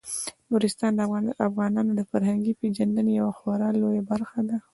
نورستان 0.51 0.91
د 0.95 0.99
افغانانو 1.49 1.91
د 1.95 2.01
فرهنګي 2.11 2.53
پیژندنې 2.61 3.11
یوه 3.19 3.33
خورا 3.39 3.69
لویه 3.81 4.03
برخه 4.11 4.39
ده. 4.47 4.57